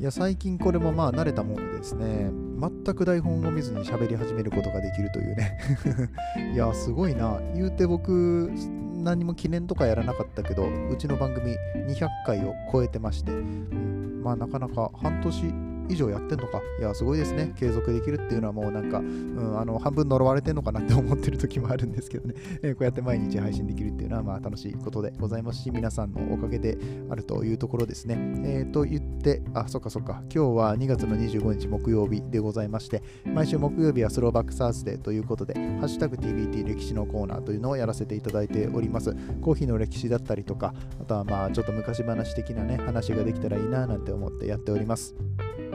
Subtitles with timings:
[0.00, 2.30] いや最近これもまあ慣れたもんですね。
[2.58, 5.58] 全く台本を見ずに喋り始めることができるというね。
[6.54, 7.38] いやすごいな。
[7.54, 8.50] 言うて僕
[8.94, 11.54] 何も記念とかやらなかったけどうちの番組
[11.86, 16.62] 200回を超えてまして、うん、まあなかなか半年以上やってんのか。
[16.78, 17.52] いや、すごいですね。
[17.56, 28.16] 継続できるっていうのはもうなんか、うん、あの半分呪われてんのかなって思ってる時もあるんですけどね、え、 こうやって毎日配信できるっていうのはまあ楽しいことでございますし、皆さんのおかげであるというところですね。
[28.44, 39.14] えー、と言って、あ、そっかそっか、今日は2月の25日木曜日でございまして、毎週木曜日はスローバックサースデーということで、ハッシュタグ TBT 歴史のコーナーというのをやらせていただいております。
[39.40, 45.14] コーヒーの歴史だったりとか、あとはまあちょっと昔話的なね、話ができたらいいななんて思ってやっております。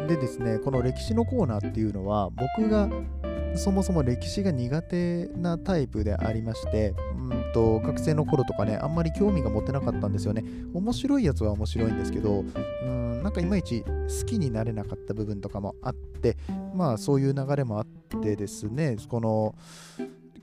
[0.07, 2.89] でですね、この歴史のコーナーっていうのは、僕が
[3.55, 10.43] そもそも歴史が苦手なタイプでありまして、うんと学生の頃とかね、あんまり興味が持てなかったんですよね。
[10.73, 12.43] 面白いやつは面白いんですけど、
[12.83, 16.37] うん、なんかいまいち好きになれなかった部分とかもあって、
[16.75, 19.55] まあそういう流れもあってですね、この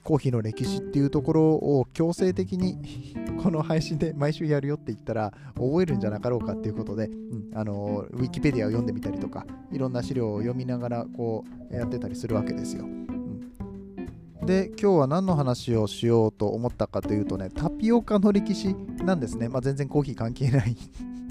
[0.02, 12.84] コーヒーの歴史っていうところを強制的にこの配信で毎週やるよって言ったら覚えるんじゃなかろうかっていうことで、うん、あのウィキペディアを読んでみたりとかいろんな資料を読みながらこうやってたりするわけですよ。
[12.84, 19.48] うん、で今日は何の話をしようと思ったかというとねタピオカの歴史なんですね。
[19.48, 20.76] まあ、全然コーヒー関係ない。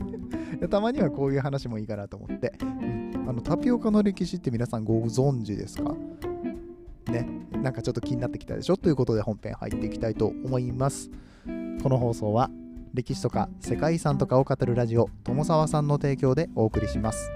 [0.70, 5.96] たまにはこういう話もいいかなと思って、うん、あのタピオカの歴史って皆さんご存知ですか？
[7.08, 8.78] ね、なんかちょっと気になってきたでしょ？
[8.78, 11.10] ということで本編入っていきたいと思います。
[11.82, 12.52] この放送は
[12.94, 17.32] 歴史とか世界遺産とかを語るラジオ友沢さんの提供でお送りします。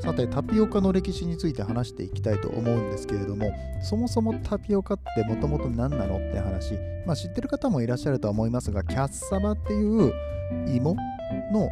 [0.00, 3.50] さてタピオカの歴史について話していきたいと思うんですけれども
[3.82, 6.74] そもそもタピオカってもともと何なのって話、
[7.04, 10.12] まあ、知ってる方もいらっしゃるとは思いますがキャッサバっていう
[10.68, 10.96] 芋
[11.52, 11.68] の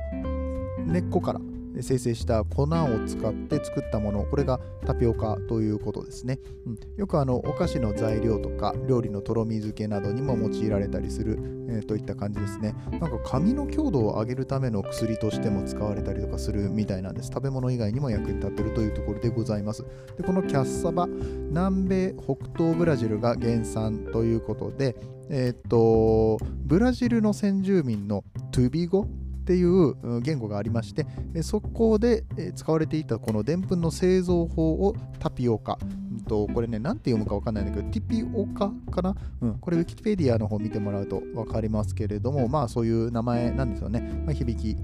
[0.84, 1.40] 根っこから
[1.82, 2.68] 生成した粉を
[3.06, 11.38] 使って作ったものこれがタピオカということですね、うん、よくあのお菓子の材料とか料理のとろみ漬けなどにも用いられたりする、
[11.68, 12.74] えー、といった感じですね。
[12.92, 17.28] なんか髪の強度を上げるための薬としても使われたりとかするみたいなんです。
[17.28, 19.84] 食べ物以外にも役に立ってるというところでございます。
[20.16, 24.96] でこのキャッサバ南米北東ブラジルが原産ということで
[25.28, 29.06] えっ、とブラジルの先住民のトゥビゴ
[29.46, 31.06] っていう言語がありまして
[31.42, 32.24] そこで
[32.56, 35.78] 使われていたこのでんぷんの製造法をタピオカ。
[36.26, 44.76] とこれね何て読むか分かんないんだけどティピオカかな、うん、これウィキペディアの方見てもらうと分かりますけれどもまあそういう名前なんですよね、まあ、響き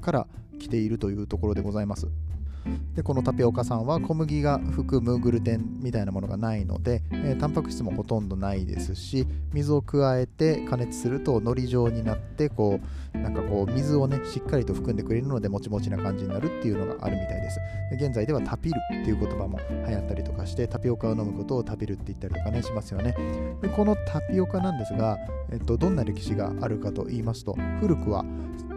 [0.00, 0.28] から
[0.60, 2.06] 来ているというところでございます。
[2.94, 12.80] でこのタピオカさんは小麦が含むグルテンみたいなものがないので、えー、タンパク質もほとんどないですし水を加えて加熱するとのり状になってこ
[13.14, 17.58] うなんかこう水をねしっかりと含んでくれるのでもちもちな感じになるっていうのがあるみたいです。
[17.90, 23.14] で現在ではタピルっていう言葉も流行ったりとかしてタピオカを飲むことをタピルって言ったりとかねしますよね。
[23.62, 25.18] でこのタピオカなんですが、
[25.50, 28.24] えっと、どんな歴史があるかと言いますと古くは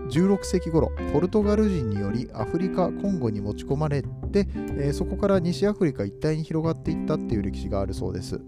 [0.09, 4.47] 16世紀頃ポルトガル人によりアフリカ・コンゴに持ち込まれて、
[4.78, 8.42] えー、そこから西アフリカ一帯に広がっていったっていう歴史があるそうです。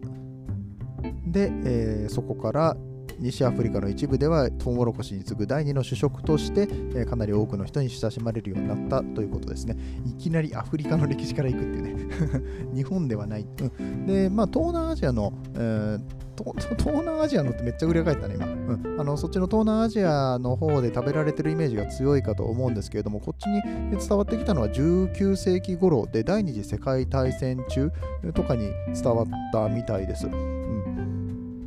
[1.26, 2.78] で、えー、そこから
[3.20, 9.78] 西アフリカの一部ではトウモロコシに次ぐ第二の主食として、え、かなり多くの人に親しまれるようになったということですね。
[10.06, 11.96] いきなりアフリカの歴史からいくっていうね
[12.74, 13.46] 日本ではない。
[13.80, 16.22] うん、で、まあ、東南アジアの、えー
[16.78, 18.46] 東南アジアのってめっちゃ裏返ったね、今。
[18.46, 23.62] うん、あのそっちの東南アジアの方で食べられてるイメージが強いかと思うんですけれども、こっちに
[23.92, 27.92] 伝わってきたのは19世紀頃で第二次世界大戦中
[28.34, 30.28] とかに伝わったみたいです。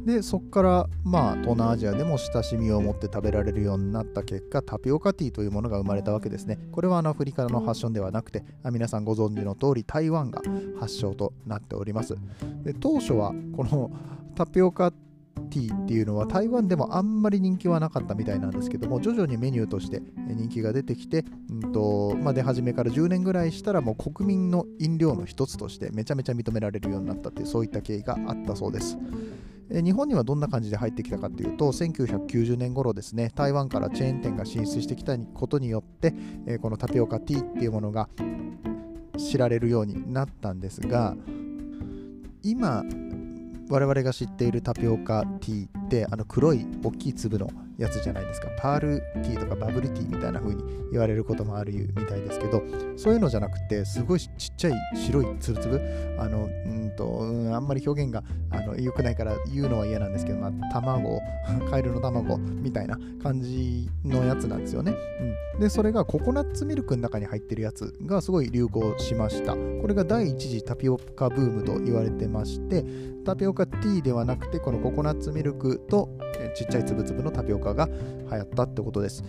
[0.04, 6.58] でそこからまあ東南アジアでも親しみを持って食べられるようになった結果タピオカティーというものが生まれたわけですね。
[6.72, 10.42] これはあのアフリカの発祥ではなくて皆さんご存知の通り台湾が
[10.78, 12.16] 発祥となっております。
[12.64, 13.90] で当初はこの
[14.34, 28.98] タピオカティーっていうのは台湾でもあんまり人気はなかったみたいなんですけども徐々にメニューとして人気が出てきて、うんとまあ、出始めから10年ぐらいしたらもう国民の飲料の一つとしてめちゃめちゃ認められるようになったっていうそういった経緯があったそうです。
[29.82, 36.12] 日本にはどんな感じで入ってきたかというと1990年頃ですね台湾からチェーン店が進出してきたことによって
[36.60, 38.08] このタピオカティーっていうものが
[39.16, 41.16] 知られるようになったんですが
[42.42, 42.84] 今
[43.68, 47.48] 我々が知っているタピオカティーってあの黒い大きい粒の
[47.78, 48.48] やつじゃないですか。
[48.58, 52.62] パールティーとかバブルティーみたいな風に言われることもあるみたいですけど
[52.96, 55.80] そういうのじゃなくてすごいちっちゃい白いつぶつぶ
[56.18, 61.20] あのうんとうんあんまり表現があの良くないから言うのは嫌なんですけど、まあ、卵
[61.70, 64.94] カエルの卵みたいな感じのやつなんですよね、
[65.54, 69.54] うん、でそれがココナッツミルクの中に入ってるやつがすごい流行しました。
[69.84, 72.84] これが第一次タピオカブームと言われてまして
[73.24, 76.08] タピオカティーではなくてこのココナッツミルクと
[76.54, 77.88] ちっちゃいつぶつぶのタピオカが
[78.30, 79.24] 流行ったってことです。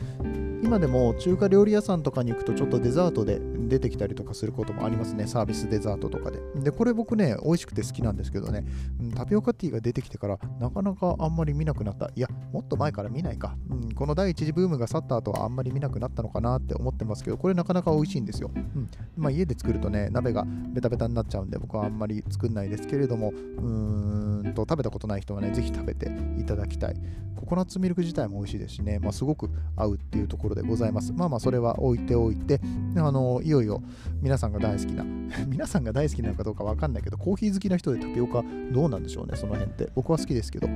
[0.63, 5.27] 今でも中華料理屋さんとかに行くとちょっとデザートで出てきたりとかすることもありますね。
[5.27, 6.39] サービスデザートとかで。
[6.55, 8.65] でこれ僕ね美味しくて好きなんですけどね、
[8.99, 12.11] うん、タピオカティーが出てきてからなかなかあんまり見なくなった。
[12.15, 18.89] いやもっと前から見ないか、うん、この第一次ブームが去った後はあんまり見なくなったのかなって思ってますけどこれなかなか美味しいんですよ、うん。
[19.17, 26.95] まあ、家で作るとね鍋がベタベタになっちゃうんで僕はあんまり作んないですけれどもうーんと食べたことない人はねぜひ食べていただきたい。
[27.35, 31.11] ココナッツミルク自体も美味しいですしね、まあ、すごく合うっていうところでございます。
[31.13, 32.61] まあまあそれは置いておいて
[32.95, 33.81] あのいよいよ
[34.21, 35.03] 皆さんが大好きな
[35.47, 39.89] 皆さんが大好きなのかどうかわかんないけどコーヒー好きな人でタピオカどうなんでしょうねその辺って。
[39.95, 40.67] 僕は好きですけど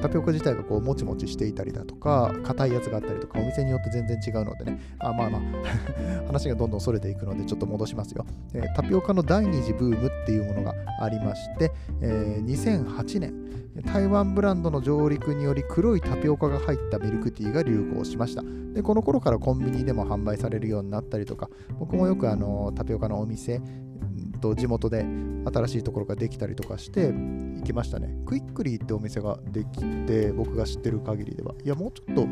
[0.00, 4.78] タピオカ自体がこうもちもちしていたりだとか硬いやつがあったりとかお店によって全然違うのでね。
[4.98, 5.42] あまあまあ
[6.26, 13.46] 話がどんどんそれていくのでちょっと戻しますよ、えー、タピオカの第二次ブームっていうものがありまして、えー、2008年
[13.84, 18.42] 台湾ブランドの上陸により黒いタピオカが入ったミルクティーが流行しました。
[18.76, 21.48] でこの頃からコンビニでも販売されるようになったりとか
[21.78, 23.60] 僕もよくあのタピオカのお店
[24.40, 25.04] と地元で
[25.46, 32.26] 新しいところができたりとかして行きましたねクイックリーってお店ができて僕が知ってる限りではいやもうちょっと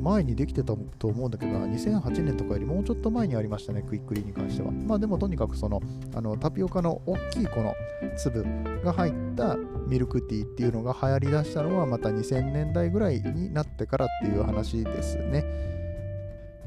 [0.00, 4.70] 前にできてたと思うんだけどな、2008年とかよりもうちょっと前にありましたね、クイックリーに関しては。
[4.70, 5.80] まあでもとにかくその、
[6.14, 7.74] あのタピオカの大きいこの
[8.16, 8.44] 粒
[8.82, 9.56] が入った
[9.86, 15.79] ミルクティーっていうのが流行りだしたのはまた2000年代ぐらいになってからっていう話ですね。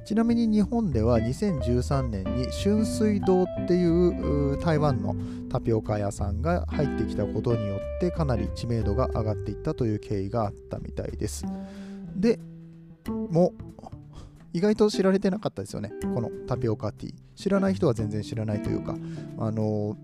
[0.06, 5.16] ちなみに日本では2013年に春水堂っていう台湾の
[5.50, 11.46] タピオカ屋さんが入ってきたことによってかなり知名度が上がっていったという経緯があったみたいです。
[12.16, 12.40] で、
[13.08, 13.54] も
[14.52, 15.92] 意外と知られてなかったですよね。
[16.14, 17.14] このタピオカティー。
[17.36, 18.96] 知らない人は全然知らないというか。
[19.40, 19.98] あの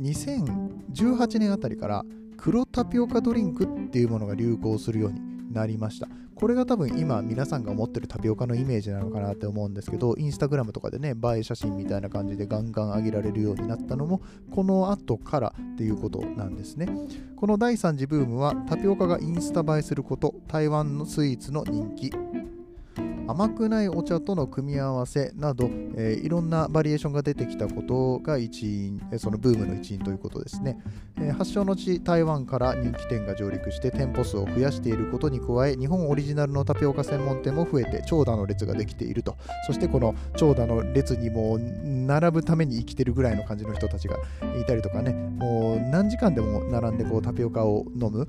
[0.00, 2.04] 2018年あたりから
[2.36, 5.20] 黒タピオカドリンクっていうものが流行するように
[5.54, 6.08] なりました。
[6.34, 14.20] これが多分今皆さんが持ってるタピオカのイメージなのかなって思うんですけどインスタグラムとかでね映え写真みたいな感じでガンガン上げられるようになったのも
[14.50, 16.88] この後からっていうことなんですね。
[17.36, 22.12] この第3次ブームはタピオカがインスタ映えすること台湾のスイーツの人気。
[23.26, 30.78] 甘くないお茶との組み合わせなど、えー、いろんなバリエーションが出てきたことが一因、そのブームの一因ということですね、
[31.24, 39.36] え、発祥の地台湾から人気店が上陸して店舗数を増やしていることに加え日本オリジナルのタピオカ専門店も増えて長蛇の列ができていると
[39.66, 44.16] そしてこの長蛇の列にも並ぶために生きてるぐらいの感じの人たちが
[44.60, 48.28] いたりとかねもう何時間でも並んでこうタピオカを飲む。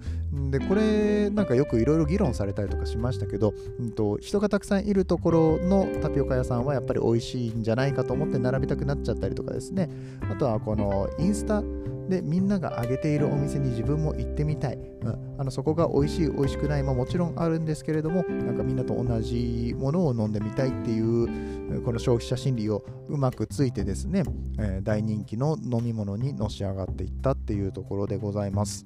[0.52, 9.90] でこれなんかよくいろいろ議論されたりとかしましたけど、うんと、人がたくさんいるところのタピオカ屋さんはやっぱり美味しいんじゃないかと思って並びたくなっちゃったりとかですね。
[10.30, 11.64] あとはこのインスタ
[12.10, 24.24] でみんなが挙げているお店に自分も行ってみたい、うん、あのそこが美味しい美味しくないももちろんあるんですけれどもなんかみんなと同じものを飲んでみたいっていうこの消費者心理をうまくついてですね、
[24.60, 28.86] えー、大人気の飲み物にのし上がっていったっていうところでございます。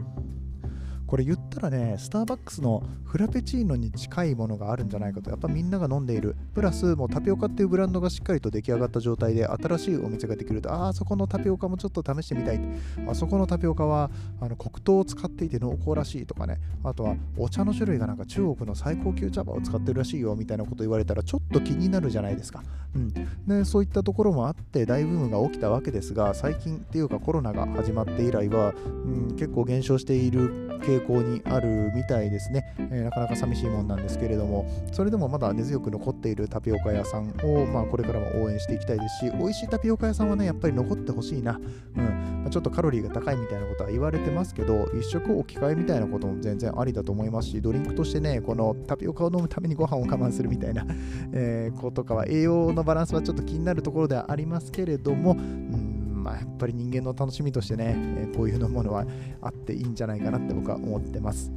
[1.09, 12.61] これ言ったらね、スターバックスのフラペチーノに近いものがあるんじゃないかと、やっぱみんなが飲んでいる、プラスもうタピオカっていうブランドがしっかりと出来上がった状態で、新しいお店ができると、ああ、そこのタピオカもちょっと試してみたい。
[13.07, 22.63] あそこのタピオカはあの黒糖を使っていて濃厚らしいとかね、あとはお茶の種類がなんか中国の最高級茶葉を使ってるらしいよみたいなこと言われたら、ちょっと気になるじゃないですか。
[22.95, 23.13] うん、
[23.47, 34.65] でそういったところもあって、大ブームが起きたわけですが、最近っていうかコロナが始まって以来は、うん、結構減少している傾向にあるみたいですね、えー、なかなか寂しいもんなんですけれども。
[34.91, 41.59] それでもまだ根強く残っているタピオカ屋さんを、まあ、これからも応援していきたいですし美味しいタピオカ屋さんはねやっぱり残ってほしいな、
[41.97, 42.41] うん。
[42.41, 50.85] まあ、ちょっとカロリーが高いみたいなことは言われてますけど一食置き換えみたいなことも全然ありだと思いますしドリンクとしてねこのタピオカを飲むためにご飯を我慢するみたいな、
[51.33, 55.88] えー、ことかは栄養のバランスはちょっと気になるところではありますけれども、うん。
[56.19, 59.05] まあ、やっぱり人間の楽しみとしてね、えこういうのものは
[59.41, 61.51] あっていいんじゃないかなって僕は思ってます。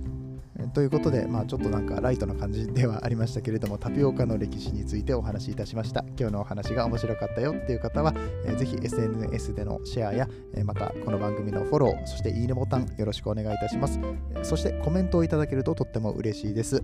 [0.75, 6.05] ということで、まあ、ちょっとなんかライトな感じではありましたけれども、タピオカの歴史についてお話しいたしました。
[6.19, 8.13] 今日のお話が面白かったよっていう方は、
[8.47, 13.99] えー、ぜひ SNS でのシェアや、えー、またこの番組のフォロー、そしていいねボタンよろしくお願いいたします。
[14.43, 16.83] そしてコメントをいただけるととっても嬉しいです。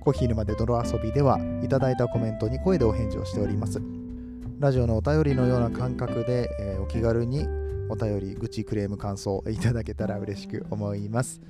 [0.00, 4.01] コーヒー沼で泥遊びではいただいたコメントに声でお返事をしております。
[4.62, 7.48] ラジオのお便りのような感覚で、えー、お気軽に
[7.88, 11.40] お便り、愚痴、クレーム、感想いただけたら嬉しく思います。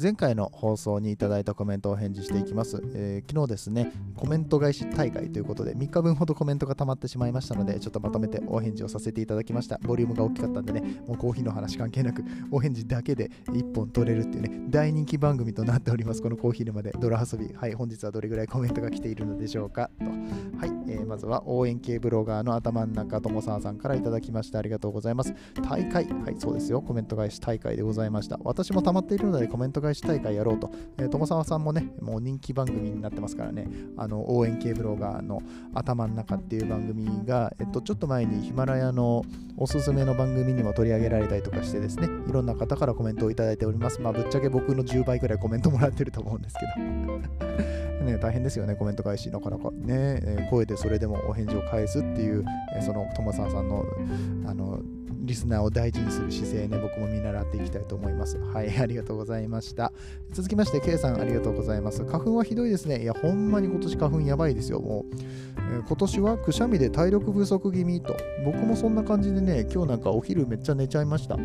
[0.00, 9.78] 前回の放送にいただいたコメントを返事していきます、えー、昨日ですね、コメント返し大会ということで、3日分ほどコメントが溜まってしまいましたので、ちょっとまとめてお返事をさせていただきました。
[9.82, 16.22] ボリュームが大きかったんでね、もうコーヒーの話関係なく、お返事だけで1本取れるっていうね、大人気番組となっております。
[16.22, 17.52] このコーヒー沼で泥遊び。
[17.52, 20.06] はい、本日はどれぐらいコメントが来ているのでしょうかと。
[20.06, 25.34] はい、えー、まずは応援系ブロガーの頭の中友沢さんからいただきましてありがとうございます。
[25.68, 28.38] 大会、はい、そうですよ、コメント返し大会でございました。
[28.44, 35.42] 私も溜まっているのでコメント返し大会やろうと、えー、友沢さんもね、もう人気番組になってますからね、あの応援系ブロガーの
[35.74, 39.24] 頭の中っていう番組が、えっと、ちょっと前にヒマラヤの
[39.56, 44.00] おすすめの番組にも取り上げられたりとかしてですね、いろんな方からコメントをいただいております。
[44.00, 47.91] まあ、ぶっちゃけ僕の10倍ぐらいコメントもらってると思うんですけど。
[48.02, 52.44] ね、大変ですよね、コメント返し、なかなかね、え、声でそれでもお返事を返すっていう、
[52.76, 53.84] え、その友沢さんの
[54.46, 54.80] あの
[55.24, 58.38] リスナーを大事にする姿勢ね、僕も見習っていきたいと思います。
[58.38, 59.92] はい、 ありがとうございました。
[60.32, 62.04] 続きまして、K さんありがとうございます。
[62.04, 63.02] 花粉はひどいですね。
[63.02, 65.16] いや、ほんまに今年花粉やばいですよ、もう。
[65.74, 68.16] えー、今年はくしゃみで体力不足気味と。
[68.44, 71.38] 僕もそんな感じでね、今日なんかお昼めっちゃ寝ちゃいました。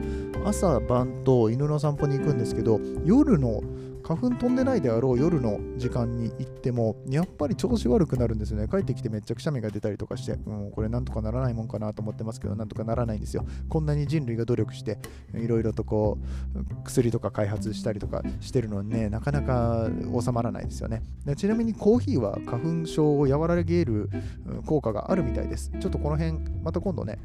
[0.43, 3.61] 朝晩と犬の散歩に行くんですけど、夜の
[4.07, 8.69] 花粉飛んでないであろう夜の時間に行っても、やっぱり調子悪くなるんですよね。
[8.69, 13.45] 帰ってきてめっちゃくしゃみが出たりとかして、うん、これなんとかならないもんかなと思ってますけど、なんとかならないんですよ。
[13.67, 14.97] こんなに人類が努力して、
[15.35, 16.19] いろいろとこ
[16.55, 19.89] う、薬とか開発したりとかしてるのにね、なかなか
[20.21, 21.03] 収まらないですよね。
[21.25, 24.09] でちなみにコーヒーは花粉症を和らげる
[24.65, 25.69] 効果があるみたいです。
[25.81, 27.19] ちょっとこの辺、また今度ね、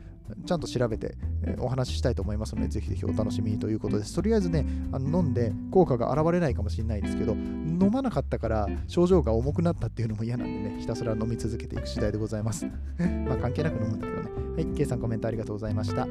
[0.46, 4.14] ちゃんと調べて、えお話ししたいと思いますので、ぜひぜひお楽しみにということです。
[4.14, 12.66] とりあえずね、あの飲んで効果が現れないかもしれないですけど、飲まなかったから症状が重くなったっていうのも嫌なんでね、ひたすら飲み続けていく次第でございます。
[13.26, 14.30] まあ関係なく飲むんだけどね。
[14.54, 16.06] はい、K さんコメントありがとうございました。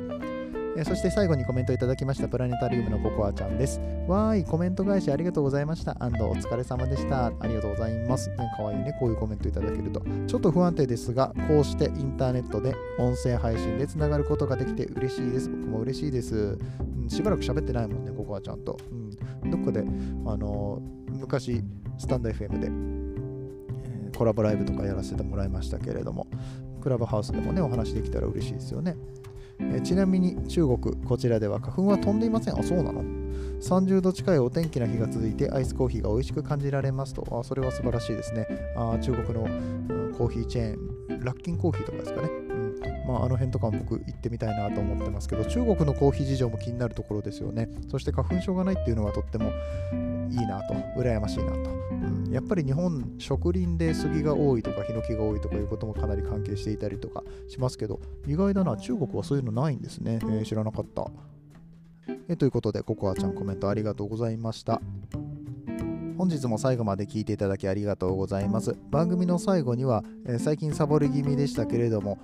[0.77, 3.81] えそして最後にコメントいただきましたプラネタリウムのココアちゃんです。
[4.07, 5.97] わーい、コメント返しありがとうございました。
[5.99, 7.27] アンドお疲れ様でした。
[7.27, 8.29] ありがとうございます。
[8.29, 10.01] ね、かわいいね、こういうコメントいただけると。
[10.27, 15.49] ちょっと不安定ですが、こうしてインターネットで音声配信でつながることができて嬉しいです。
[15.49, 16.57] 僕も嬉しいです。
[17.01, 18.77] うん、しばらく喋ってないもんね、ココアちゃんと。
[19.43, 19.83] うん、どっかで、あ
[20.37, 21.61] のー、昔、
[21.97, 22.69] スタンド FM で、
[24.13, 26.27] え、コラボライブとかやらせてもらいましたけれども、
[26.81, 28.95] クラブハウスでもね、お話できたら嬉しいですよね。
[29.73, 32.59] えちなみに中国、こちらでは花粉は飛んでいません。
[32.59, 33.03] あ、そうなの
[33.61, 37.25] ?30 度近いお天気な日が続いてアイスコーヒーが美味しく感じられますと。
[37.31, 38.47] あ、それは素晴らしいですね。
[38.75, 39.47] あ中国の、
[40.17, 42.50] コーヒーチェーン、ラッキンコーヒーとかですかね。
[43.05, 47.69] まあ、あの辺とかも僕行ってみたいなと思ってますけど、中国のコーヒー事情も気になるところですよね。
[47.89, 49.51] そして花粉症がないっていうのはとっても
[50.29, 51.57] いいなと、羨ましいなと。
[51.91, 60.19] うん、やっぱり日本、植林で杉が多いとか、ヒノキが多いとかいうこともかなり関係していたりとかしますけど、意外だな、中国はそういうのないんですね。
[60.23, 61.09] えー、知らなかった。
[62.27, 64.81] えということで、ココアちゃんコメントありがとうございました。
[66.21, 68.77] 本日も最後まで聞いていただきありがとうございます。
[68.91, 72.19] 番組の最後には、えー、最近サボり気味でしたけれども、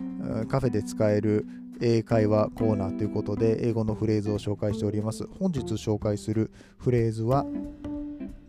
[0.48, 1.48] カフェで使える
[1.82, 5.26] 英会話コーナーということで英語のフレーズを紹介しております。
[5.40, 7.48] 本日紹介するフレーズは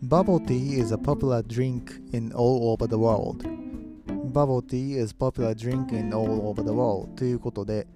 [0.03, 3.43] Bubble tea is a popular drink in all over the world.
[4.31, 7.87] Bubble tea is popular drink in all over the world ということで、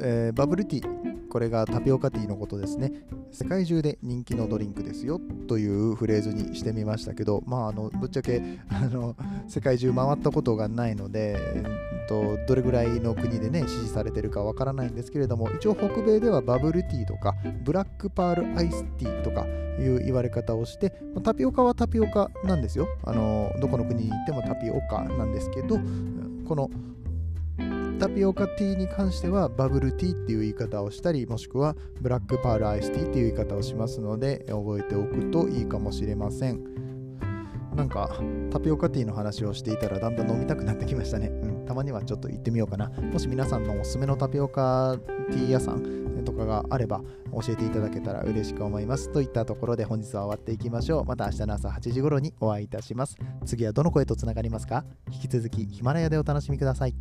[0.00, 2.92] えー、バブルティーこれがタピオカティーのことですね。
[3.30, 9.14] 世界中で人気のドリンクですよというフレーズにしてみましたけどまああのぶっちゃけ あの
[9.46, 11.36] 世界中回ったことがないので
[12.08, 19.46] とどれぐらいの国でね支持されてるかわからないんですけれども一応北米ではバブルティーとかブラックパールアイスティーとか
[19.78, 20.92] いう言われ方をして
[21.22, 22.88] タピオカはタピオカなんですよ。
[23.04, 25.78] あのどこの国に行ってもタピオカなんですけど
[26.48, 26.70] この
[27.98, 36.62] タピオカティーに関してはバブルティーっていう言い方をしたりもしくはブラックパールアイスティーっていう言い方をしますので覚えておくといいかもしれません
[37.74, 42.88] なんかタピオカティーの話をしていたらだんだん飲みたくなってきましたね、うんたまにはちょっと行ってみようかな。
[42.88, 44.96] もし皆さんのおすすめのタピオカ
[45.30, 49.12] ティー屋さんとかがあれば教えていただけたら嬉しく思います。
[49.12, 51.04] といったところで本日は終わっていきましょう。
[51.04, 53.18] また明日の朝8時頃にお会いいたします。
[53.44, 54.86] 次はどの声とつながりますか？
[55.12, 56.94] 引き続きヒマラヤでお楽しみください。